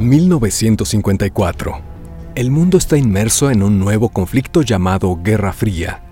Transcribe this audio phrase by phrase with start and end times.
[0.00, 1.82] 1954.
[2.34, 6.02] El mundo está inmerso en un nuevo conflicto llamado Guerra Fría.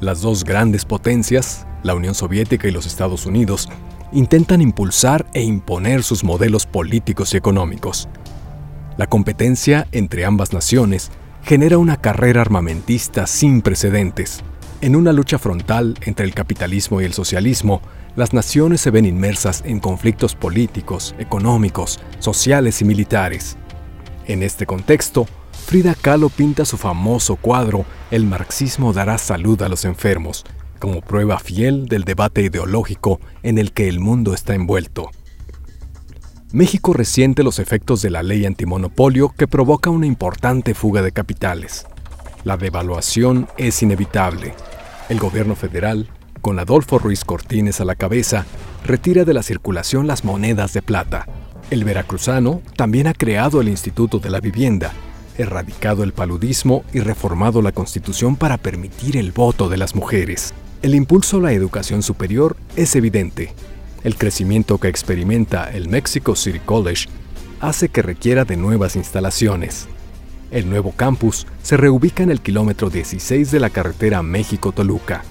[0.00, 3.70] Las dos grandes potencias, la Unión Soviética y los Estados Unidos,
[4.12, 8.06] intentan impulsar e imponer sus modelos políticos y económicos.
[8.98, 11.10] La competencia entre ambas naciones
[11.42, 14.44] genera una carrera armamentista sin precedentes.
[14.82, 17.82] En una lucha frontal entre el capitalismo y el socialismo,
[18.16, 23.56] las naciones se ven inmersas en conflictos políticos, económicos, sociales y militares.
[24.26, 29.84] En este contexto, Frida Kahlo pinta su famoso cuadro El marxismo dará salud a los
[29.84, 30.44] enfermos,
[30.80, 35.12] como prueba fiel del debate ideológico en el que el mundo está envuelto.
[36.50, 41.86] México resiente los efectos de la ley antimonopolio que provoca una importante fuga de capitales.
[42.42, 44.52] La devaluación es inevitable.
[45.12, 46.08] El gobierno federal,
[46.40, 48.46] con Adolfo Ruiz Cortines a la cabeza,
[48.82, 51.26] retira de la circulación las monedas de plata.
[51.68, 54.94] El veracruzano también ha creado el Instituto de la Vivienda,
[55.36, 60.54] erradicado el paludismo y reformado la Constitución para permitir el voto de las mujeres.
[60.80, 63.52] El impulso a la educación superior es evidente.
[64.04, 67.10] El crecimiento que experimenta el Mexico City College
[67.60, 69.88] hace que requiera de nuevas instalaciones.
[70.52, 75.24] El nuevo campus se reubica en el kilómetro 16 de la carretera México-Toluca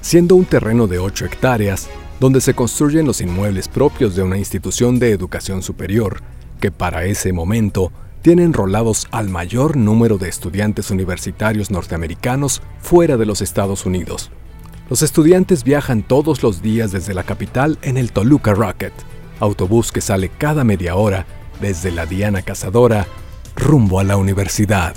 [0.00, 1.88] siendo un terreno de 8 hectáreas
[2.20, 6.22] donde se construyen los inmuebles propios de una institución de educación superior,
[6.60, 13.26] que para ese momento tiene enrolados al mayor número de estudiantes universitarios norteamericanos fuera de
[13.26, 14.30] los Estados Unidos.
[14.90, 18.94] Los estudiantes viajan todos los días desde la capital en el Toluca Rocket,
[19.38, 21.26] autobús que sale cada media hora
[21.60, 23.06] desde la Diana Cazadora
[23.58, 24.94] rumbo a la universidad.